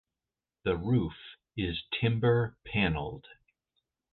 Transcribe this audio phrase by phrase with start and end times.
[0.63, 1.13] The roof
[1.55, 3.27] is timber panelled.